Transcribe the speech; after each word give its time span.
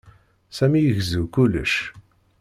Sami 0.57 0.79
igezzu 0.81 1.21
kullec. 1.33 1.73